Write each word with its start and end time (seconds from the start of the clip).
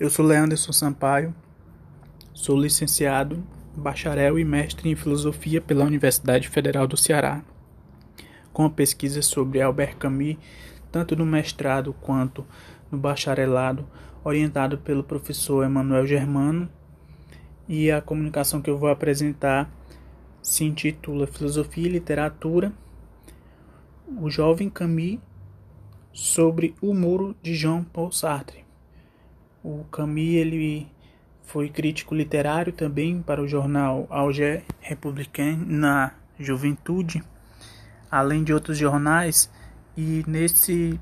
Eu 0.00 0.08
sou 0.08 0.24
Leanderson 0.24 0.72
Sampaio, 0.72 1.34
sou 2.32 2.58
licenciado, 2.58 3.44
bacharel 3.76 4.38
e 4.38 4.44
mestre 4.46 4.88
em 4.88 4.96
filosofia 4.96 5.60
pela 5.60 5.84
Universidade 5.84 6.48
Federal 6.48 6.86
do 6.86 6.96
Ceará, 6.96 7.44
com 8.50 8.64
a 8.64 8.70
pesquisa 8.70 9.20
sobre 9.20 9.60
Albert 9.60 9.98
Camus, 9.98 10.38
tanto 10.90 11.14
no 11.14 11.26
mestrado 11.26 11.92
quanto 12.00 12.46
no 12.90 12.96
bacharelado, 12.96 13.86
orientado 14.24 14.78
pelo 14.78 15.04
professor 15.04 15.66
Emanuel 15.66 16.06
Germano, 16.06 16.66
e 17.68 17.90
a 17.90 18.00
comunicação 18.00 18.62
que 18.62 18.70
eu 18.70 18.78
vou 18.78 18.88
apresentar 18.88 19.70
se 20.40 20.64
intitula 20.64 21.26
Filosofia 21.26 21.86
e 21.86 21.92
Literatura, 21.92 22.72
o 24.18 24.30
jovem 24.30 24.70
Camus 24.70 25.18
sobre 26.10 26.74
o 26.80 26.94
muro 26.94 27.36
de 27.42 27.54
Jean 27.54 27.84
Paul 27.84 28.10
Sartre. 28.10 28.69
O 29.62 29.84
Camus 29.84 30.34
ele 30.34 30.90
foi 31.42 31.68
crítico 31.68 32.14
literário 32.14 32.72
também 32.72 33.20
para 33.20 33.42
o 33.42 33.48
jornal 33.48 34.06
Alger 34.08 34.64
Républicain 34.80 35.56
na 35.66 36.12
juventude, 36.38 37.22
além 38.10 38.42
de 38.42 38.54
outros 38.54 38.78
jornais, 38.78 39.50
e 39.96 40.24
nesse 40.26 40.98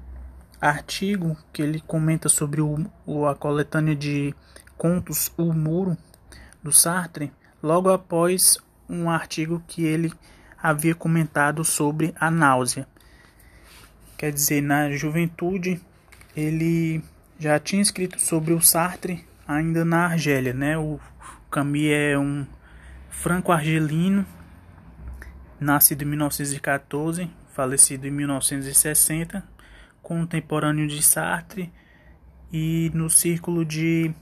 artigo 0.60 1.36
que 1.52 1.62
ele 1.62 1.80
comenta 1.80 2.28
sobre 2.28 2.60
o, 2.60 3.26
a 3.26 3.34
coletânea 3.34 3.94
de 3.94 4.34
contos 4.76 5.32
O 5.36 5.52
Muro 5.52 5.96
do 6.62 6.72
Sartre, 6.72 7.32
logo 7.62 7.90
após 7.90 8.58
um 8.88 9.08
artigo 9.08 9.62
que 9.68 9.84
ele 9.84 10.12
havia 10.60 10.94
comentado 10.94 11.64
sobre 11.64 12.12
a 12.18 12.30
náusea. 12.30 12.88
Quer 14.16 14.32
dizer, 14.32 14.60
na 14.62 14.90
juventude 14.90 15.80
ele 16.34 17.04
já 17.38 17.58
tinha 17.58 17.80
escrito 17.80 18.20
sobre 18.20 18.52
o 18.52 18.60
Sartre 18.60 19.24
ainda 19.46 19.84
na 19.84 20.06
Argélia, 20.06 20.52
né? 20.52 20.76
O 20.76 20.98
Camus 21.50 21.84
é 21.84 22.18
um 22.18 22.44
franco-argelino, 23.10 24.26
nascido 25.60 26.02
em 26.02 26.06
1914, 26.06 27.30
falecido 27.54 28.06
em 28.06 28.10
1960, 28.10 29.44
contemporâneo 30.02 30.88
de 30.88 31.00
Sartre 31.00 31.72
e 32.52 32.90
no 32.92 33.08
círculo 33.08 33.64
de 33.64 34.12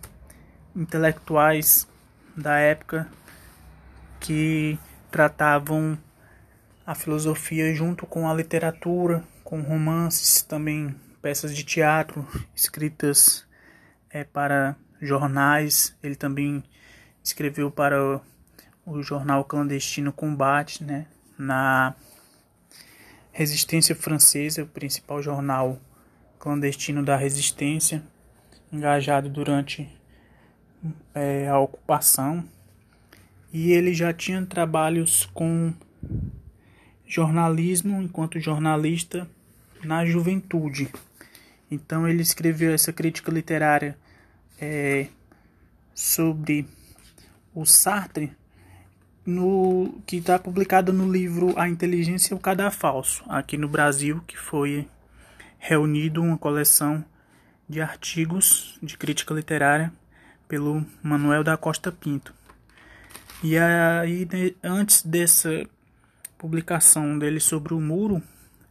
intelectuais 0.75 1.89
da 2.37 2.59
época 2.59 3.09
que 4.21 4.79
tratavam 5.11 5.97
a 6.87 6.95
filosofia 6.95 7.75
junto 7.75 8.05
com 8.07 8.29
a 8.29 8.35
literatura, 8.35 9.25
com 9.43 9.63
romances 9.63 10.43
também 10.43 10.95
peças 11.27 11.57
de 11.57 11.65
teatro 11.65 12.25
escritas 12.55 13.45
é, 14.09 14.23
para 14.23 14.77
jornais. 15.03 15.93
Ele 16.01 16.15
também 16.15 16.63
escreveu 17.21 17.69
para 17.69 18.01
o, 18.01 18.21
o 18.87 19.03
jornal 19.03 19.45
clandestino 19.45 20.13
Combate, 20.13 20.85
né, 20.85 21.05
na 21.37 21.97
Resistência 23.33 23.97
Francesa, 23.97 24.63
o 24.63 24.69
principal 24.69 25.21
jornal 25.21 25.81
clandestino 26.39 27.05
da 27.05 27.17
resistência, 27.17 28.05
engajado 28.73 29.29
durante 29.29 29.89
é, 31.13 31.49
a 31.49 31.59
ocupação. 31.59 32.45
E 33.53 33.73
ele 33.73 33.93
já 33.93 34.13
tinha 34.13 34.47
trabalhos 34.47 35.29
com 35.35 35.75
jornalismo 37.05 38.01
enquanto 38.01 38.39
jornalista 38.39 39.29
na 39.83 40.07
juventude. 40.07 40.89
Então 41.71 42.09
ele 42.09 42.23
escreveu 42.23 42.73
essa 42.73 42.93
crítica 42.93 43.31
literária 43.31 43.97
é, 44.61 45.09
sobre 45.95 46.67
o 47.55 47.65
Sartre, 47.65 48.33
no, 49.25 50.01
que 50.07 50.17
está 50.17 50.39
publicada 50.39 50.93
no 50.93 51.11
livro 51.11 51.59
A 51.59 51.69
Inteligência 51.69 52.33
e 52.33 52.37
o 52.37 52.41
Cadafalso, 52.41 53.25
aqui 53.29 53.57
no 53.57 53.69
Brasil, 53.69 54.23
que 54.27 54.39
foi 54.39 54.89
reunido 55.59 56.23
uma 56.23 56.39
coleção 56.39 57.05
de 57.69 57.81
artigos 57.81 58.79
de 58.81 58.97
crítica 58.97 59.35
literária 59.35 59.93
pelo 60.47 60.87
Manuel 61.03 61.43
da 61.43 61.57
Costa 61.57 61.91
Pinto. 61.91 62.33
E 63.43 63.59
aí, 63.59 64.57
antes 64.63 65.03
dessa 65.03 65.67
publicação 66.39 67.19
dele 67.19 67.41
sobre 67.41 67.75
o 67.75 67.81
muro, 67.81 68.23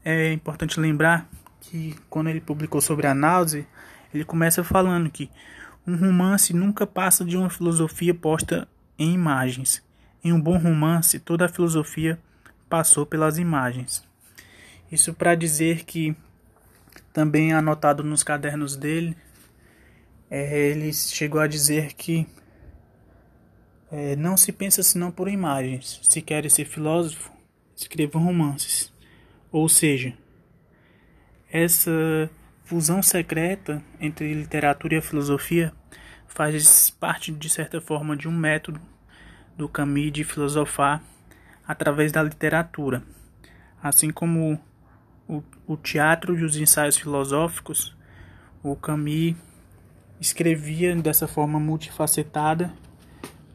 é 0.03 0.31
importante 0.31 0.79
lembrar 0.79 1.27
que 1.69 1.95
quando 2.09 2.29
ele 2.29 2.41
publicou 2.41 2.81
sobre 2.81 3.07
a 3.07 3.13
náusea, 3.13 3.65
ele 4.13 4.23
começa 4.23 4.63
falando 4.63 5.09
que 5.09 5.29
um 5.85 5.95
romance 5.95 6.53
nunca 6.53 6.87
passa 6.87 7.23
de 7.23 7.37
uma 7.37 7.49
filosofia 7.49 8.13
posta 8.13 8.67
em 8.97 9.13
imagens. 9.13 9.83
Em 10.23 10.31
um 10.31 10.41
bom 10.41 10.57
romance, 10.57 11.19
toda 11.19 11.45
a 11.45 11.49
filosofia 11.49 12.19
passou 12.69 13.05
pelas 13.05 13.37
imagens. 13.37 14.03
Isso 14.91 15.13
para 15.13 15.35
dizer 15.35 15.83
que 15.83 16.15
também 17.13 17.53
anotado 17.53 18.03
nos 18.03 18.23
cadernos 18.23 18.75
dele, 18.75 19.15
é, 20.29 20.69
ele 20.69 20.91
chegou 20.93 21.39
a 21.39 21.47
dizer 21.47 21.93
que 21.93 22.27
é, 23.91 24.15
não 24.15 24.35
se 24.35 24.51
pensa 24.51 24.81
senão 24.81 25.11
por 25.11 25.27
imagens. 25.27 25.99
Se 26.03 26.21
quer 26.21 26.49
ser 26.49 26.65
filósofo, 26.65 27.31
escreva 27.75 28.19
romances. 28.19 28.91
Ou 29.51 29.69
seja, 29.69 30.17
essa 31.51 32.29
fusão 32.63 33.01
secreta 33.01 33.81
entre 33.99 34.33
literatura 34.33 34.95
e 34.95 35.01
filosofia 35.01 35.71
faz 36.27 36.89
parte, 36.89 37.31
de 37.31 37.49
certa 37.49 37.79
forma, 37.79 38.15
de 38.17 38.27
um 38.27 38.31
método 38.31 38.79
do 39.55 39.69
Camus 39.69 40.11
de 40.11 40.23
filosofar 40.23 41.01
através 41.65 42.11
da 42.11 42.21
literatura. 42.21 43.03
Assim 43.81 44.09
como 44.09 44.59
o, 45.27 45.43
o 45.65 45.77
teatro 45.77 46.37
e 46.37 46.43
os 46.43 46.57
ensaios 46.57 46.97
filosóficos, 46.97 47.95
o 48.61 48.75
Camus 48.75 49.35
escrevia 50.19 50.95
dessa 50.95 51.27
forma 51.27 51.59
multifacetada 51.59 52.73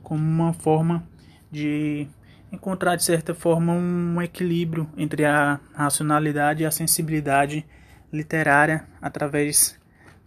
como 0.02 0.22
uma 0.22 0.52
forma 0.52 1.06
de 1.50 2.06
encontrar 2.52 2.96
de 2.96 3.04
certa 3.04 3.34
forma 3.34 3.72
um 3.72 4.20
equilíbrio 4.20 4.88
entre 4.96 5.24
a 5.24 5.60
racionalidade 5.74 6.62
e 6.62 6.66
a 6.66 6.70
sensibilidade 6.70 7.64
literária 8.12 8.86
através 9.00 9.78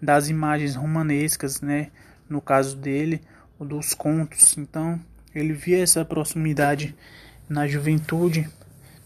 das 0.02 0.30
imagens 0.30 0.76
romanescas, 0.76 1.62
né? 1.62 1.92
No 2.30 2.42
caso 2.42 2.76
dele, 2.76 3.22
ou 3.60 3.66
dos 3.66 3.94
contos. 3.94 4.58
Então, 4.58 5.00
ele 5.34 5.54
via 5.54 5.82
essa 5.82 6.04
proximidade 6.06 6.96
na 7.48 7.68
juventude 7.68 8.50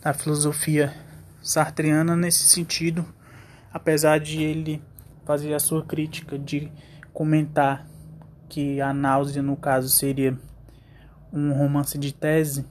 da 0.02 0.14
filosofia 0.14 0.94
sartreana 1.42 2.16
nesse 2.16 2.44
sentido, 2.46 3.06
apesar 3.72 4.20
de 4.20 4.42
ele 4.42 4.82
fazer 5.26 5.54
a 5.54 5.60
sua 5.60 5.84
crítica 5.84 6.38
de 6.38 6.72
comentar 7.14 7.86
que 8.50 8.80
a 8.80 8.94
náusea 8.94 9.42
no 9.42 9.56
caso 9.56 9.90
seria 9.90 10.38
um 11.32 11.52
romance 11.54 11.98
de 11.98 12.14
tese, 12.14 12.66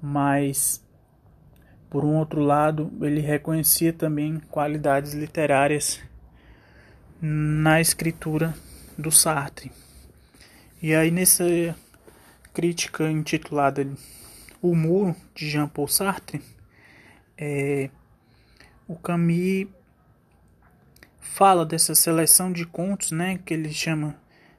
mas 0.00 0.81
por 1.92 2.06
um 2.06 2.16
outro 2.16 2.40
lado, 2.40 2.90
ele 3.02 3.20
reconhecia 3.20 3.92
também 3.92 4.40
qualidades 4.50 5.12
literárias 5.12 6.00
na 7.20 7.82
escritura 7.82 8.54
do 8.96 9.12
Sartre. 9.12 9.70
E 10.80 10.94
aí 10.94 11.10
nessa 11.10 11.44
crítica 12.54 13.10
intitulada 13.10 13.86
O 14.62 14.74
Muro 14.74 15.14
de 15.34 15.50
Jean 15.50 15.68
Paul 15.68 15.86
Sartre, 15.86 16.40
é, 17.36 17.90
o 18.88 18.96
Camus 18.96 19.68
fala 21.20 21.66
dessa 21.66 21.94
seleção 21.94 22.50
de 22.50 22.64
contos, 22.64 23.10
né, 23.10 23.38
que 23.44 23.52
ele 23.52 23.70
chama 23.70 24.16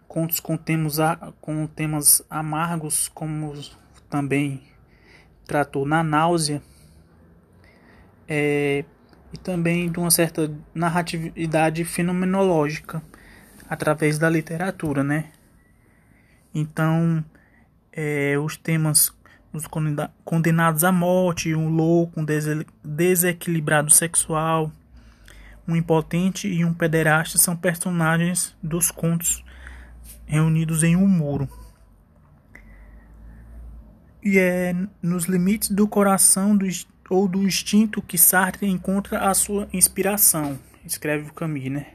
contos 0.08 0.40
com 0.40 0.56
temas, 0.56 0.98
com 1.42 1.66
temas 1.66 2.22
amargos, 2.30 3.08
como 3.08 3.60
também 4.08 4.62
tratou 5.48 5.84
na 5.84 6.04
náusea 6.04 6.62
é, 8.28 8.86
e 9.32 9.38
também 9.38 9.92
de 9.92 10.00
uma 10.00 10.12
certa 10.12 10.52
narratividade 10.74 11.84
fenomenológica 11.86 13.02
através 13.70 14.20
da 14.20 14.30
literatura, 14.30 15.04
né? 15.04 15.32
Então, 16.54 17.24
é, 17.92 18.38
os 18.38 18.58
temas 18.58 19.12
os 19.54 19.68
condenados 20.26 20.84
à 20.84 20.92
morte, 20.92 21.54
um 21.54 21.70
louco, 21.70 22.20
um 22.20 22.26
desequilibrado 22.84 23.94
sexual, 23.94 24.72
um 25.68 25.76
impotente 25.76 26.48
e 26.48 26.66
um 26.66 26.74
pederasta 26.74 27.38
são 27.38 27.56
personagens 27.56 28.58
dos 28.64 28.90
contos 28.90 29.46
reunidos 30.26 30.82
em 30.82 30.96
um 30.96 31.08
muro. 31.08 31.48
E 34.24 34.40
é 34.40 34.76
nos 35.02 35.26
limites 35.26 35.70
do 35.70 35.88
coração 35.88 36.58
do, 36.58 36.66
ou 37.10 37.28
do 37.28 37.44
instinto 37.44 38.02
que 38.02 38.18
Sartre 38.18 38.68
encontra 38.68 39.20
a 39.30 39.34
sua 39.34 39.68
inspiração, 39.74 40.60
escreve 40.86 41.30
o 41.30 41.34
Camus, 41.34 41.70
né? 41.70 41.88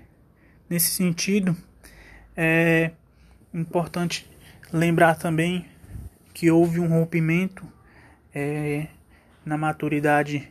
Nesse 0.69 0.91
sentido, 0.91 1.57
É 2.41 2.93
importante 3.53 4.25
lembrar 4.73 5.17
também 5.17 5.67
que 6.33 6.49
houve 6.53 6.79
um 6.79 6.87
rompimento 6.87 7.67
é, 8.33 8.87
na 9.45 9.59
maturidade 9.59 10.49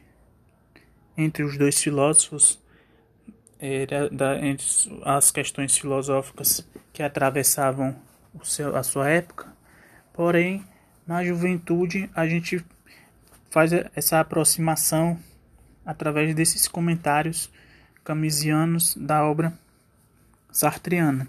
entre 1.18 1.44
os 1.44 1.58
dois 1.58 1.82
filósofos, 1.82 2.60
é, 3.58 3.86
da, 4.12 4.46
entre 4.46 4.66
as 5.06 5.32
questões 5.32 5.78
filosóficas 5.78 6.68
que 6.92 7.02
atravessavam 7.02 7.96
seu, 8.44 8.76
a 8.76 8.84
sua 8.84 9.10
época. 9.10 9.48
Porém, 10.12 10.66
na 11.08 11.24
juventude, 11.24 12.10
a 12.14 12.28
gente 12.28 12.66
faz 13.50 13.72
essa 13.96 14.20
aproximação 14.20 15.20
através 15.86 16.36
desses 16.36 16.68
comentários 16.68 17.52
camisianos 18.04 18.96
da 18.96 19.26
obra 19.26 19.58
sartreana. 20.52 21.28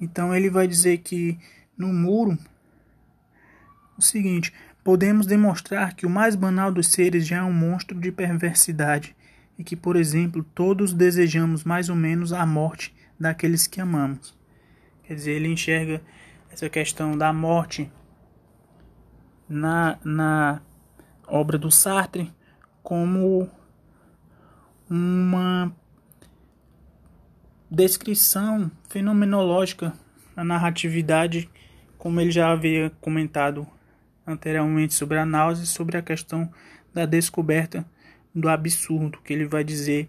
Então 0.00 0.34
ele 0.34 0.50
vai 0.50 0.66
dizer 0.66 0.98
que 0.98 1.38
no 1.76 1.92
muro 1.92 2.36
o 3.96 4.02
seguinte: 4.02 4.52
podemos 4.82 5.26
demonstrar 5.26 5.94
que 5.94 6.06
o 6.06 6.10
mais 6.10 6.34
banal 6.34 6.72
dos 6.72 6.88
seres 6.88 7.26
já 7.26 7.38
é 7.38 7.42
um 7.42 7.52
monstro 7.52 7.98
de 7.98 8.10
perversidade 8.10 9.14
e 9.58 9.62
que, 9.62 9.76
por 9.76 9.96
exemplo, 9.96 10.42
todos 10.54 10.92
desejamos 10.92 11.62
mais 11.62 11.88
ou 11.88 11.96
menos 11.96 12.32
a 12.32 12.44
morte 12.44 12.94
daqueles 13.18 13.66
que 13.66 13.80
amamos. 13.80 14.36
Quer 15.04 15.14
dizer, 15.14 15.32
ele 15.32 15.48
enxerga 15.48 16.02
essa 16.50 16.68
questão 16.68 17.16
da 17.16 17.32
morte 17.32 17.90
na, 19.52 19.98
na 20.02 20.62
obra 21.26 21.58
do 21.58 21.70
Sartre 21.70 22.32
como 22.82 23.50
uma 24.88 25.70
descrição 27.70 28.70
fenomenológica 28.88 29.92
da 30.34 30.42
narratividade, 30.42 31.50
como 31.98 32.18
ele 32.18 32.30
já 32.30 32.50
havia 32.50 32.90
comentado 33.00 33.66
anteriormente 34.26 34.94
sobre 34.94 35.18
a 35.18 35.26
náusea 35.26 35.66
sobre 35.66 35.98
a 35.98 36.02
questão 36.02 36.50
da 36.94 37.04
descoberta 37.04 37.84
do 38.34 38.48
absurdo, 38.48 39.18
que 39.22 39.34
ele 39.34 39.44
vai 39.44 39.62
dizer 39.62 40.08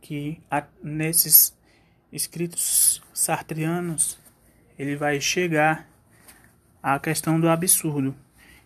que 0.00 0.40
nesses 0.82 1.54
escritos 2.10 3.02
sartrianos 3.12 4.18
ele 4.78 4.96
vai 4.96 5.20
chegar 5.20 5.86
à 6.82 6.98
questão 6.98 7.38
do 7.38 7.48
absurdo, 7.48 8.14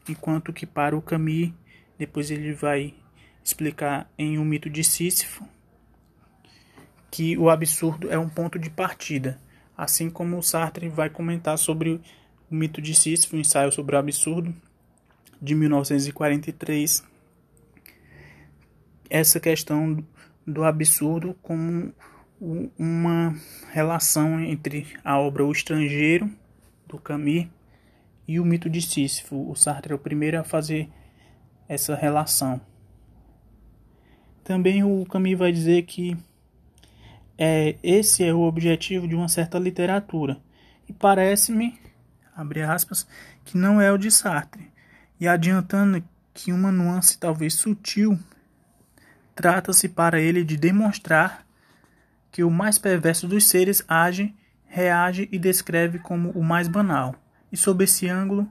enquanto 0.09 0.53
que 0.53 0.67
para 0.67 0.97
o 0.97 1.03
Camus 1.03 1.53
depois 1.99 2.31
ele 2.31 2.53
vai 2.53 2.95
explicar 3.45 4.11
em 4.19 4.39
O 4.39 4.45
Mito 4.45 4.71
de 4.71 4.83
Sísifo 4.83 5.47
que 7.11 7.37
o 7.37 7.51
absurdo 7.51 8.11
é 8.11 8.19
um 8.19 8.29
ponto 8.29 8.59
de 8.59 8.71
partida, 8.71 9.39
assim 9.77 10.09
como 10.09 10.39
o 10.39 10.43
Sartre 10.43 10.89
vai 10.89 11.11
comentar 11.11 11.59
sobre 11.59 12.01
o 12.51 12.55
Mito 12.55 12.81
de 12.81 12.95
Sísifo, 12.95 13.37
um 13.37 13.41
ensaio 13.41 13.71
sobre 13.71 13.95
o 13.95 13.99
absurdo, 13.99 14.55
de 15.41 15.55
1943. 15.55 17.05
Essa 19.11 19.39
questão 19.39 20.03
do 20.47 20.65
absurdo 20.65 21.37
como 21.43 21.93
uma 22.79 23.37
relação 23.71 24.41
entre 24.41 24.87
a 25.05 25.19
obra 25.19 25.45
O 25.45 25.53
Estrangeiro, 25.53 26.31
do 26.87 26.99
Camus, 26.99 27.47
e 28.27 28.39
o 28.39 28.45
mito 28.45 28.69
de 28.71 28.81
Sísifo. 28.81 29.51
O 29.51 29.55
Sartre 29.55 29.93
é 29.93 29.97
o 29.97 29.99
primeiro 29.99 30.39
a 30.39 30.45
fazer 30.45 30.89
essa 31.69 31.95
relação. 31.95 32.61
Também 34.45 34.83
o 34.83 35.07
Camus 35.07 35.39
vai 35.39 35.53
dizer 35.53 35.83
que 35.83 36.17
é, 37.39 37.77
esse 37.83 38.25
é 38.25 38.33
o 38.33 38.41
objetivo 38.41 39.09
de 39.09 39.15
uma 39.15 39.29
certa 39.29 39.59
literatura. 39.59 40.39
E 40.89 40.93
parece-me, 40.93 41.79
abre 42.37 42.63
aspas, 42.63 43.07
que 43.45 43.57
não 43.57 43.81
é 43.81 43.91
o 43.91 43.99
de 43.99 44.11
Sartre. 44.11 44.71
E 45.19 45.29
adiantando 45.29 46.03
que 46.35 46.53
uma 46.53 46.73
nuance 46.73 47.19
talvez 47.19 47.55
sutil, 47.55 48.19
trata-se 49.35 49.89
para 49.89 50.21
ele 50.21 50.45
de 50.45 50.57
demonstrar 50.57 51.47
que 52.31 52.43
o 52.43 52.51
mais 52.51 52.79
perverso 52.79 53.29
dos 53.29 53.47
seres 53.47 53.85
age, 53.87 54.35
reage 54.67 55.29
e 55.31 55.39
descreve 55.39 55.99
como 55.99 56.31
o 56.31 56.43
mais 56.43 56.67
banal. 56.67 57.15
E 57.53 57.57
sob 57.57 57.85
esse 57.85 58.09
ângulo, 58.09 58.49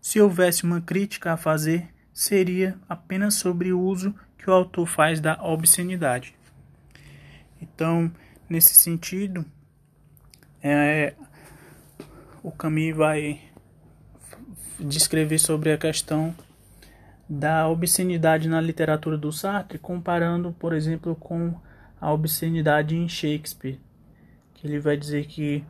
se 0.00 0.20
houvesse 0.20 0.62
uma 0.62 0.80
crítica 0.80 1.32
a 1.32 1.36
fazer, 1.36 1.88
seria 2.12 2.78
apenas 2.88 3.34
sobre 3.34 3.72
o 3.72 3.80
uso 3.80 4.14
que 4.36 4.50
o 4.50 4.52
autor 4.52 4.86
faz 4.86 5.20
da 5.20 5.42
obscenidade. 5.42 6.34
Então, 7.60 8.12
nesse 8.48 8.74
sentido, 8.74 9.44
é, 10.62 11.14
o 12.42 12.50
Camus 12.50 12.94
vai 12.94 13.40
descrever 14.78 15.38
sobre 15.38 15.72
a 15.72 15.78
questão 15.78 16.34
da 17.28 17.68
obscenidade 17.68 18.48
na 18.48 18.60
literatura 18.60 19.16
do 19.16 19.32
Sartre, 19.32 19.78
comparando, 19.78 20.52
por 20.52 20.72
exemplo, 20.72 21.14
com 21.14 21.54
a 22.00 22.12
obscenidade 22.12 22.96
em 22.96 23.08
Shakespeare, 23.08 23.78
que 24.54 24.66
ele 24.66 24.80
vai 24.80 24.96
dizer 24.96 25.26
que 25.26 25.64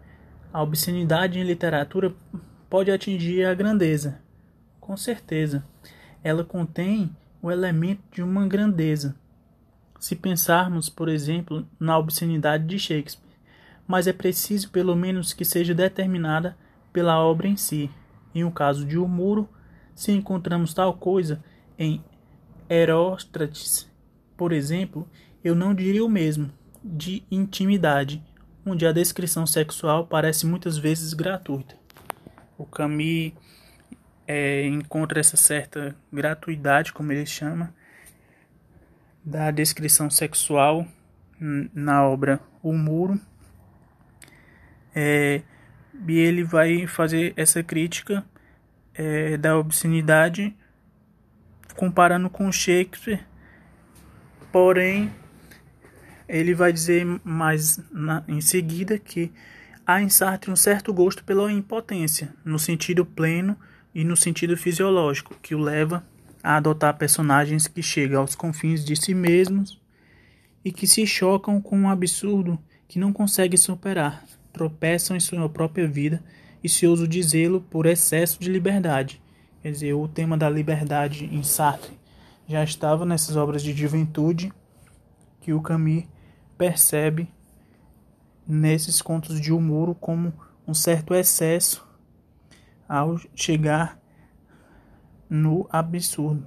a 0.53 0.63
obscenidade 0.63 1.39
em 1.39 1.45
literatura 1.45 2.13
pode 2.73 2.91
atingir 2.91 3.45
a 3.45 3.53
grandeza. 3.53 4.19
Com 4.81 4.97
certeza, 4.97 5.63
ela 6.25 6.43
contém 6.43 7.15
o 7.43 7.51
elemento 7.51 8.01
de 8.11 8.23
uma 8.23 8.49
grandeza. 8.49 9.15
Se 10.01 10.17
pensarmos, 10.17 10.89
por 10.89 11.11
exemplo, 11.11 11.69
na 11.79 11.99
obscenidade 11.99 12.65
de 12.65 12.79
Shakespeare, 12.79 13.37
mas 13.87 14.07
é 14.07 14.13
preciso 14.15 14.71
pelo 14.71 14.97
menos 14.97 15.35
que 15.35 15.45
seja 15.45 15.75
determinada 15.75 16.57
pela 16.95 17.23
obra 17.23 17.47
em 17.47 17.59
si. 17.59 17.91
Em 18.35 18.43
o 18.43 18.51
caso 18.51 18.87
de 18.87 18.97
O 18.97 19.07
Muro, 19.07 19.47
se 19.95 20.11
encontramos 20.11 20.73
tal 20.73 20.95
coisa 20.95 21.45
em 21.79 22.03
Heróstrates, 22.71 23.87
por 24.35 24.51
exemplo, 24.51 25.07
eu 25.45 25.55
não 25.55 25.75
diria 25.75 26.03
o 26.03 26.09
mesmo 26.09 26.51
de 26.83 27.23
intimidade, 27.31 28.25
onde 28.65 28.87
a 28.87 28.93
descrição 28.93 29.47
sexual 29.47 30.07
parece 30.07 30.47
muitas 30.47 30.79
vezes 30.79 31.13
gratuita. 31.13 31.82
O 32.63 32.67
Camus 32.67 33.33
é, 34.25 34.65
encontra 34.67 35.19
essa 35.19 35.37
certa 35.37 35.97
gratuidade, 36.13 36.93
como 36.93 37.11
ele 37.11 37.27
chama, 37.27 37.75
da 39.25 39.51
descrição 39.51 40.09
sexual 40.09 40.87
na 41.75 42.07
obra 42.07 42.41
O 42.63 42.73
Muro. 42.73 43.21
É, 44.95 45.43
e 46.07 46.19
ele 46.19 46.45
vai 46.45 46.87
fazer 46.87 47.33
essa 47.37 47.65
crítica 47.65 48.25
é, 48.95 49.37
da 49.37 49.59
obscenidade 49.59 50.57
comparando 51.75 52.31
com 52.31 52.53
Shakespeare, 52.53 53.27
porém 54.53 55.11
ele 56.29 56.55
vai 56.55 56.73
dizer 56.73 57.05
mais 57.25 57.81
na, 57.91 58.23
em 58.29 58.41
seguida 58.41 58.99
que 58.99 59.33
há 59.87 60.01
em 60.01 60.09
Sartre 60.09 60.51
um 60.51 60.57
certo 60.57 60.93
gosto 60.93 61.25
pela 61.25 61.51
impotência, 61.51 62.35
no 62.45 62.59
sentido 62.59 63.05
pleno 63.05 63.57
e 63.95 64.05
no 64.05 64.17
sentido 64.17 64.57
fisiológico, 64.57 65.35
que 65.43 65.55
o 65.55 65.59
leva 65.59 66.05
a 66.43 66.57
adotar 66.57 66.97
personagens 66.97 67.67
que 67.67 67.83
chegam 67.83 68.21
aos 68.21 68.35
confins 68.35 68.85
de 68.85 68.97
si 68.97 69.15
mesmos 69.15 69.81
e 70.65 70.73
que 70.73 70.87
se 70.87 71.07
chocam 71.07 71.61
com 71.61 71.79
um 71.79 71.89
absurdo 71.89 72.59
que 72.89 72.99
não 72.99 73.13
conseguem 73.13 73.57
superar, 73.57 74.25
tropeçam 74.53 75.17
em 75.17 75.21
sua 75.21 75.49
própria 75.49 75.87
vida 75.87 76.23
e 76.63 76.69
se 76.69 76.87
ousam 76.87 77.07
dizê-lo 77.07 77.61
por 77.61 77.87
excesso 77.87 78.41
de 78.41 78.51
liberdade. 78.51 79.21
Quer 79.63 79.73
dizer, 79.73 79.93
o 79.95 80.09
tema 80.09 80.37
da 80.37 80.49
liberdade 80.49 81.25
em 81.25 81.43
Sartre 81.43 81.99
já 82.49 82.63
estava 82.63 83.05
nessas 83.05 83.37
obras 83.37 83.63
de 83.63 83.73
juventude 83.73 84.53
que 85.41 85.53
o 85.53 85.61
Camus 85.61 86.05
percebe 86.57 87.29
nesses 88.53 89.01
contos 89.01 89.41
de 89.41 89.53
humor 89.53 89.95
como 89.95 90.33
um 90.67 90.75
certo 90.75 91.15
excesso 91.15 91.87
ao 92.89 93.19
chegar 93.35 93.99
no 95.29 95.67
absurdo. 95.71 96.47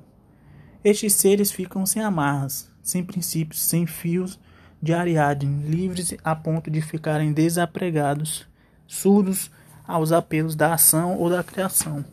Estes 0.84 1.14
seres 1.14 1.52
ficam 1.52 1.86
sem 1.86 2.04
amarras, 2.04 2.72
sem 2.82 3.04
princípios, 3.04 3.60
sem 3.62 3.88
fios 3.88 4.40
de 4.80 4.94
Ariadne, 4.94 5.68
livres 5.68 6.14
a 6.24 6.36
ponto 6.36 6.70
de 6.70 6.80
ficarem 6.80 7.34
desapregados, 7.34 8.48
surdos 8.86 9.50
aos 9.88 10.12
apelos 10.12 10.56
da 10.56 10.76
ação 10.76 11.18
ou 11.18 11.28
da 11.28 11.44
criação. 11.44 12.06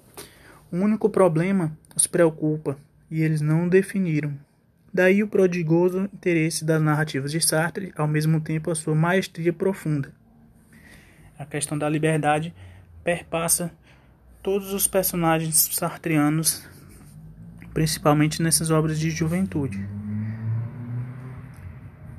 O 0.71 0.79
único 0.79 1.11
problema 1.11 1.77
os 1.95 2.07
preocupa 2.07 2.79
e 3.11 3.21
eles 3.21 3.43
não 3.43 3.69
definiram. 3.69 4.33
Daí 4.93 5.23
o 5.23 5.29
prodigoso 5.29 6.09
interesse 6.13 6.65
das 6.65 6.83
narrativas 6.83 7.33
de 7.33 7.41
Sartre, 7.41 7.93
ao 7.97 8.07
mesmo 8.07 8.41
tempo 8.41 8.71
a 8.71 8.75
sua 8.75 8.95
maestria 8.95 9.53
profunda. 9.53 10.13
A 11.39 11.47
questão 11.47 11.79
da 11.79 11.89
liberdade 11.89 12.55
perpassa 13.03 13.73
todos 14.43 14.75
os 14.75 14.87
personagens 14.87 15.71
sartreanos, 15.73 16.69
principalmente 17.73 18.43
nessas 18.43 18.71
obras 18.71 18.99
de 18.99 19.09
juventude. 19.09 19.89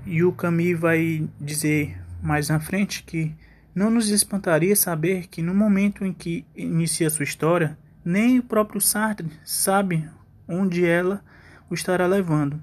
E 0.06 0.24
o 0.24 0.32
Camus 0.32 0.80
vai 0.80 1.30
dizer 1.40 2.02
mais 2.22 2.50
na 2.50 2.60
frente 2.60 3.04
que 3.04 3.36
Não 3.76 3.90
nos 3.90 4.10
espantaria 4.10 4.76
saber 4.76 5.28
que 5.28 5.42
no 5.42 5.54
momento 5.54 6.06
em 6.06 6.14
que 6.14 6.46
inicia 6.56 7.10
sua 7.10 7.24
história, 7.24 7.76
nem 8.06 8.38
o 8.38 8.44
próprio 8.44 8.80
Sartre 8.80 9.32
sabe 9.44 10.08
onde 10.48 10.86
ela 10.86 11.24
o 11.70 11.74
estará 11.74 12.06
levando. 12.08 12.62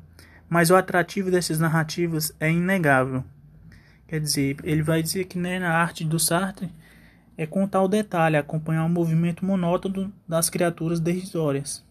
Mas 0.48 0.70
o 0.70 0.76
atrativo 0.76 1.30
dessas 1.30 1.58
narrativas 1.58 2.34
é 2.40 2.50
inegável. 2.50 3.24
Quer 4.08 4.20
dizer, 4.20 4.56
ele 4.64 4.82
vai 4.82 5.02
dizer 5.02 5.26
que 5.26 5.38
né, 5.38 5.58
na 5.58 5.70
arte 5.72 6.04
do 6.04 6.18
Sartre 6.18 6.70
é 7.36 7.46
contar 7.46 7.82
o 7.82 7.88
detalhe, 7.88 8.36
acompanhar 8.36 8.84
o 8.84 8.88
movimento 8.88 9.44
monótono 9.44 10.12
das 10.28 10.50
criaturas 10.50 11.00
decisórias. 11.00 11.84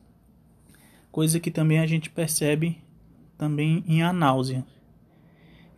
Coisa 1.11 1.39
que 1.39 1.49
também 1.49 1.79
a 1.79 1.87
gente 1.87 2.09
percebe 2.09 2.83
também 3.37 3.83
em 3.87 4.03
A 4.03 4.11
Náusea. 4.11 4.65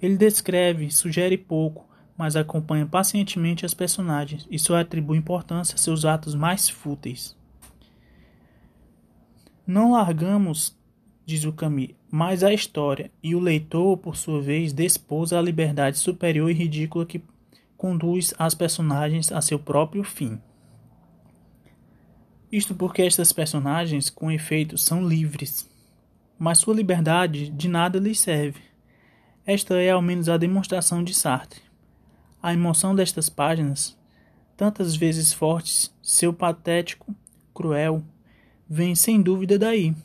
Ele 0.02 0.18
descreve, 0.18 0.90
sugere 0.90 1.38
pouco, 1.38 1.88
mas 2.18 2.36
acompanha 2.36 2.86
pacientemente 2.86 3.66
as 3.66 3.74
personagens 3.74 4.48
e 4.50 4.60
só 4.60 4.78
atribui 4.78 5.18
importância 5.18 5.76
a 5.76 5.78
seus 5.78 6.06
atos 6.06 6.36
mais 6.36 6.68
fúteis. 6.70 7.38
Não 9.66 9.92
largamos, 9.92 10.76
diz 11.32 11.46
o 11.46 11.54
Camus, 11.54 11.90
mais 12.12 12.44
a 12.44 12.54
história, 12.54 13.10
e 13.24 13.34
o 13.34 13.40
leitor, 13.40 13.98
por 13.98 14.18
sua 14.18 14.42
vez, 14.42 14.74
despousa 14.74 15.40
a 15.40 15.42
liberdade 15.42 15.98
superior 15.98 16.52
e 16.52 16.54
ridícula 16.54 17.06
que 17.06 17.24
conduz 17.78 18.34
as 18.38 18.54
personagens 18.54 19.32
a 19.32 19.40
seu 19.40 19.58
próprio 19.58 20.04
fim. 20.04 20.38
Isto 22.52 22.76
porque 22.76 23.02
estas 23.02 23.32
personagens, 23.32 24.10
com 24.10 24.30
efeito, 24.30 24.78
são 24.78 25.08
livres, 25.08 25.70
mas 26.38 26.58
sua 26.58 26.76
liberdade 26.76 27.50
de 27.50 27.70
nada 27.70 27.98
lhes 27.98 28.20
serve. 28.20 28.60
Esta 29.46 29.82
é 29.82 29.90
ao 29.90 30.02
menos 30.02 30.28
a 30.28 30.36
demonstração 30.36 31.02
de 31.02 31.14
Sartre. 31.14 31.62
A 32.44 32.54
emoção 32.54 32.94
destas 32.94 33.30
páginas, 33.30 33.98
tantas 34.58 34.98
vezes 34.98 35.32
fortes, 35.32 35.96
seu 36.02 36.34
patético, 36.34 37.16
cruel, 37.54 38.04
vem 38.70 38.96
sem 38.96 39.22
dúvida 39.22 39.58
daí. 39.58 39.96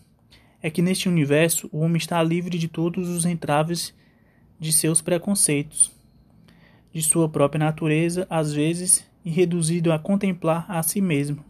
É 0.67 0.71
que 0.71 0.83
neste 0.83 1.09
universo 1.09 1.69
o 1.71 1.79
homem 1.79 1.97
está 1.97 2.21
livre 2.21 2.59
de 2.59 2.67
todos 2.67 3.09
os 3.09 3.25
entraves 3.25 3.95
de 4.59 4.73
seus 4.73 5.01
preconceitos, 5.01 5.93
de 6.93 7.01
sua 7.03 7.29
própria 7.29 7.65
natureza, 7.65 8.27
às 8.29 8.53
vezes, 8.53 9.09
e 9.25 9.31
reduzido 9.31 9.93
a 9.93 9.99
contemplar 10.01 10.67
a 10.69 10.83
si 10.83 11.01
mesmo. 11.01 11.45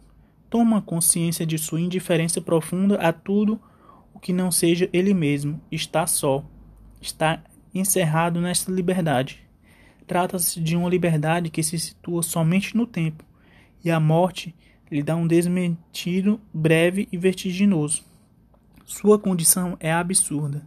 Toma 0.51 0.83
consciência 0.83 1.47
de 1.47 1.57
sua 1.57 1.81
indiferença 1.81 2.39
profunda 2.39 2.93
a 2.97 3.11
tudo 3.11 3.59
o 4.13 4.19
que 4.19 4.31
não 4.31 4.51
seja 4.51 4.87
ele 4.93 5.15
mesmo. 5.15 5.59
Está 5.71 6.05
só. 6.05 6.45
Está 7.01 7.43
encerrado 7.73 8.39
nesta 8.39 8.71
liberdade. 8.71 9.39
Trata-se 10.05 10.61
de 10.61 10.75
uma 10.75 10.87
liberdade 10.87 11.49
que 11.49 11.63
se 11.63 11.79
situa 11.79 12.21
somente 12.21 12.77
no 12.77 12.85
tempo, 12.85 13.25
e 13.83 13.89
a 13.89 13.99
morte 13.99 14.53
lhe 14.91 15.01
dá 15.01 15.15
um 15.15 15.25
desmentido 15.25 16.39
breve 16.53 17.07
e 17.11 17.17
vertiginoso. 17.17 18.05
Sua 18.87 19.19
condição 19.19 19.75
é 19.81 19.91
absurda. 19.91 20.65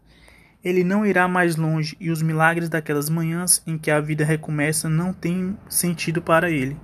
Ele 0.63 0.85
não 0.85 1.07
irá 1.07 1.27
mais 1.27 1.57
longe 1.57 1.97
e 1.99 2.11
os 2.11 2.21
milagres 2.21 2.69
daquelas 2.69 3.09
manhãs 3.09 3.63
em 3.67 3.79
que 3.79 3.91
a 3.91 3.99
vida 3.99 4.27
recomeça 4.27 4.91
não 4.91 5.11
têm 5.11 5.57
sentido 5.71 6.21
para 6.21 6.51
ele. 6.51 6.77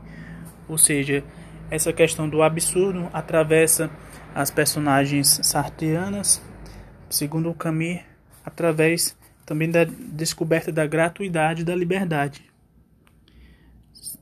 Ou 0.67 0.79
seja, 0.79 1.23
essa 1.71 1.93
questão 1.93 2.27
do 2.27 2.43
absurdo 2.43 3.11
atravessa 3.13 3.91
as 4.35 4.51
personagens 4.51 5.39
sartreanas, 5.43 6.41
segundo 7.11 7.53
Camus, 7.53 8.01
através 8.43 9.15
também 9.45 9.71
da 9.71 9.85
descoberta 9.85 10.73
da 10.73 10.87
gratuidade 10.87 11.65
da 11.65 11.77
liberdade. 11.77 12.51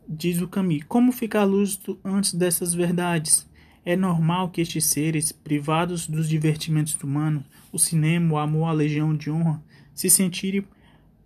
Diz 0.09 0.43
o 0.43 0.49
Camus: 0.49 0.83
Como 0.89 1.13
ficar 1.13 1.45
lúcido 1.45 1.97
antes 2.05 2.35
dessas 2.35 2.75
verdades? 2.75 3.49
É 3.85 3.97
normal 3.97 4.51
que 4.51 4.61
estes 4.61 4.87
seres, 4.87 5.31
privados 5.31 6.07
dos 6.07 6.29
divertimentos 6.29 6.97
humanos, 7.03 7.45
o 7.71 7.79
cinema, 7.79 8.35
o 8.35 8.39
amor, 8.39 8.67
a 8.67 8.73
legião 8.73 9.15
de 9.15 9.31
honra, 9.31 9.63
se 9.95 10.09
sentirem 10.09 10.65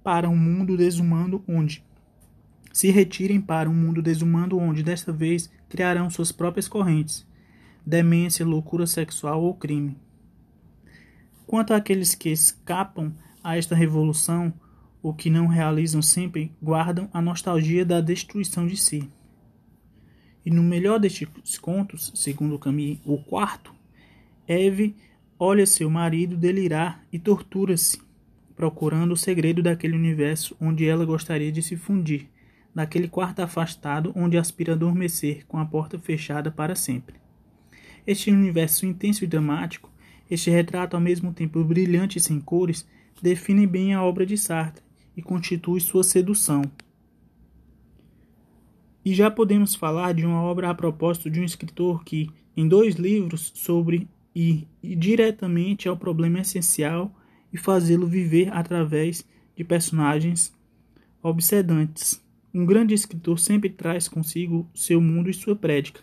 para 0.03 0.29
um 0.29 0.37
mundo 0.37 0.77
desumano 0.77 1.43
onde 1.47 1.83
se 2.79 2.93
retirem 2.93 3.41
para 3.41 3.69
um 3.69 3.75
mundo 3.75 4.01
desumano 4.01 4.57
onde 4.57 4.85
desta 4.85 5.13
vez 5.13 5.51
criarão 5.69 6.09
suas 6.09 6.31
próprias 6.31 6.69
correntes, 6.69 7.27
demência, 7.85 8.47
loucura 8.47 8.87
sexual 8.87 9.43
ou 9.43 9.53
crime. 9.53 9.97
Quanto 11.45 11.75
àqueles 11.75 12.15
que 12.15 12.29
escapam 12.29 13.13
a 13.43 13.57
esta 13.57 13.75
revolução, 13.75 14.53
o 15.03 15.13
que 15.13 15.29
não 15.29 15.49
realizam 15.49 16.01
sempre 16.01 16.53
guardam 16.63 17.09
a 17.13 17.21
nostalgia 17.21 17.85
da 17.85 18.01
destruição 18.01 18.65
de 18.65 18.77
si. 18.77 19.11
E 20.49 20.51
no 20.51 20.63
melhor 20.63 20.99
destes 20.99 21.59
contos, 21.59 22.11
segundo 22.15 22.59
Camille, 22.59 23.03
o 23.05 23.19
quarto, 23.19 23.71
Eve 24.49 24.97
olha 25.39 25.67
seu 25.67 25.91
marido 25.91 26.39
delirar 26.39 27.05
e 27.13 27.19
tortura-se, 27.19 28.01
procurando 28.57 29.13
o 29.13 29.17
segredo 29.17 29.63
daquele 29.63 29.95
universo 29.95 30.57
onde 30.59 30.87
ela 30.87 31.05
gostaria 31.05 31.53
de 31.53 31.61
se 31.61 31.77
fundir, 31.77 32.31
naquele 32.75 33.09
quarto 33.09 33.41
afastado 33.41 34.11
onde 34.17 34.39
aspira 34.39 34.73
adormecer 34.73 35.45
com 35.47 35.59
a 35.59 35.67
porta 35.67 35.99
fechada 35.99 36.51
para 36.51 36.75
sempre. 36.75 37.17
Este 38.07 38.31
universo 38.31 38.87
intenso 38.87 39.25
e 39.25 39.27
dramático, 39.27 39.93
este 40.31 40.49
retrato 40.49 40.97
ao 40.97 41.03
mesmo 41.03 41.31
tempo 41.31 41.63
brilhante 41.63 42.17
e 42.17 42.23
sem 42.23 42.41
cores, 42.41 42.89
define 43.21 43.67
bem 43.67 43.93
a 43.93 44.03
obra 44.03 44.25
de 44.25 44.39
Sartre 44.39 44.83
e 45.15 45.21
constitui 45.21 45.79
sua 45.79 46.03
sedução. 46.03 46.63
E 49.09 49.15
já 49.15 49.31
podemos 49.31 49.75
falar 49.75 50.13
de 50.13 50.27
uma 50.27 50.43
obra 50.43 50.69
a 50.69 50.75
propósito 50.75 51.31
de 51.31 51.41
um 51.41 51.43
escritor 51.43 52.05
que, 52.05 52.29
em 52.55 52.69
dois 52.69 52.97
livros 52.97 53.51
sobre 53.55 54.07
ir 54.35 54.69
diretamente 54.83 55.89
ao 55.89 55.97
problema 55.97 56.41
essencial 56.41 57.11
e 57.51 57.57
fazê-lo 57.57 58.07
viver 58.07 58.53
através 58.53 59.27
de 59.57 59.65
personagens 59.65 60.55
obsedantes. 61.23 62.23
Um 62.53 62.67
grande 62.67 62.93
escritor 62.93 63.39
sempre 63.39 63.71
traz 63.71 64.09
consigo 64.09 64.69
seu 64.75 65.01
mundo 65.01 65.31
e 65.31 65.33
sua 65.33 65.57
prédica. 65.57 66.03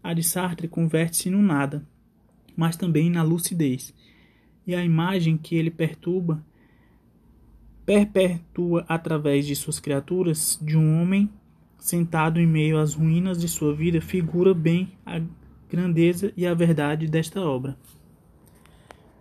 A 0.00 0.14
de 0.14 0.22
Sartre 0.22 0.68
converte-se 0.68 1.30
no 1.30 1.42
nada, 1.42 1.84
mas 2.56 2.76
também 2.76 3.10
na 3.10 3.24
lucidez. 3.24 3.92
E 4.64 4.76
a 4.76 4.84
imagem 4.84 5.36
que 5.36 5.56
ele 5.56 5.72
perturba 5.72 6.40
perpetua 7.84 8.84
através 8.88 9.44
de 9.44 9.56
suas 9.56 9.80
criaturas 9.80 10.56
de 10.62 10.76
um 10.76 11.02
homem 11.02 11.28
sentado 11.84 12.40
em 12.40 12.46
meio 12.46 12.78
às 12.78 12.94
ruínas 12.94 13.38
de 13.38 13.46
sua 13.46 13.74
vida 13.74 14.00
figura 14.00 14.54
bem 14.54 14.90
a 15.04 15.20
grandeza 15.68 16.32
e 16.34 16.46
a 16.46 16.54
verdade 16.54 17.06
desta 17.06 17.42
obra. 17.42 17.76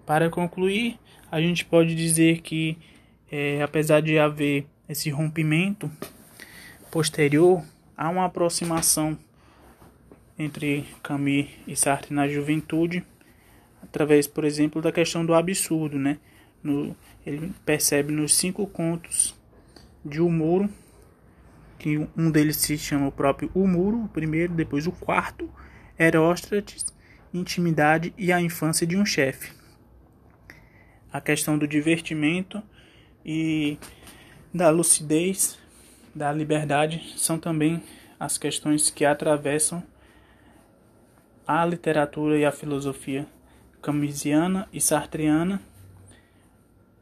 Para 0.06 0.30
concluir, 0.30 0.98
a 1.30 1.42
gente 1.42 1.66
pode 1.66 1.94
dizer 1.94 2.40
que, 2.40 2.78
é, 3.30 3.62
apesar 3.62 4.02
de 4.02 4.18
haver 4.18 4.66
esse 4.88 5.10
rompimento 5.10 5.92
posterior, 6.90 7.62
há 7.98 8.10
uma 8.10 8.24
aproximação 8.24 9.18
entre 10.40 10.86
Camus 11.04 11.48
e 11.68 11.76
Sartre 11.76 12.14
na 12.14 12.30
juventude, 12.30 13.04
através, 13.82 14.26
por 14.26 14.46
exemplo, 14.46 14.82
da 14.82 14.90
questão 14.90 15.26
do 15.26 15.34
absurdo, 15.34 16.00
né? 16.00 16.18
No, 16.64 16.96
ele 17.26 17.52
percebe 17.66 18.14
nos 18.14 18.34
cinco 18.34 18.66
contos 18.66 19.36
de 20.06 20.22
O 20.22 20.30
Muro, 20.30 20.70
que 21.84 22.08
um 22.16 22.32
deles 22.32 22.56
se 22.56 22.78
chama 22.78 23.08
o 23.08 23.12
próprio 23.12 23.52
O 23.54 23.68
Muro, 23.68 24.06
o 24.06 24.08
primeiro, 24.08 24.54
depois 24.54 24.88
o 24.88 24.92
quarto, 24.94 25.50
Heróstrates, 26.00 26.86
Intimidade 27.34 28.14
e 28.18 28.32
a 28.32 28.40
Infância 28.40 28.88
de 28.88 28.96
um 28.96 29.06
Chefe. 29.06 29.52
A 31.12 31.20
questão 31.20 31.58
do 31.58 31.68
divertimento 31.68 32.64
e 33.26 33.78
da 34.54 34.70
lucidez, 34.70 35.60
da 36.16 36.32
liberdade, 36.32 37.16
são 37.18 37.38
também 37.38 37.84
as 38.18 38.38
questões 38.38 38.90
que 38.90 39.04
atravessam 39.04 39.84
a 41.46 41.66
literatura 41.66 42.38
e 42.38 42.46
a 42.46 42.52
filosofia 42.54 43.28
camusiana 43.82 44.70
e 44.72 44.80
sartreana 44.80 45.62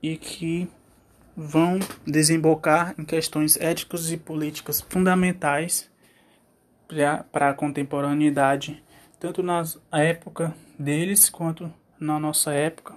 e 0.01 0.17
que 0.17 0.67
vão 1.41 1.79
desembocar 2.05 2.93
em 2.99 3.03
questões 3.03 3.57
éticas 3.57 4.11
e 4.11 4.17
políticas 4.17 4.79
fundamentais 4.79 5.89
para 7.31 7.49
a 7.49 7.53
contemporaneidade, 7.53 8.83
tanto 9.19 9.41
na 9.41 9.63
época 9.91 10.53
deles 10.77 11.29
quanto 11.29 11.73
na 11.99 12.19
nossa 12.19 12.53
época, 12.53 12.95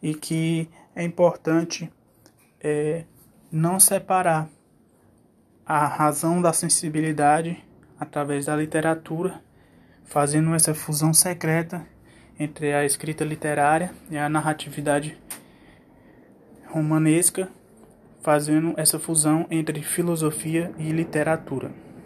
e 0.00 0.14
que 0.14 0.68
é 0.94 1.02
importante 1.02 1.90
é, 2.60 3.04
não 3.50 3.80
separar 3.80 4.48
a 5.66 5.86
razão 5.86 6.40
da 6.40 6.52
sensibilidade 6.52 7.62
através 7.98 8.46
da 8.46 8.54
literatura, 8.54 9.42
fazendo 10.04 10.54
essa 10.54 10.74
fusão 10.74 11.12
secreta 11.12 11.84
entre 12.38 12.72
a 12.72 12.84
escrita 12.84 13.24
literária 13.24 13.92
e 14.10 14.18
a 14.18 14.28
narratividade 14.28 15.18
romanesca, 16.72 17.48
fazendo 18.22 18.72
essa 18.76 18.98
fusão 18.98 19.46
entre 19.50 19.82
filosofia 19.82 20.72
e 20.78 20.90
literatura. 20.90 21.70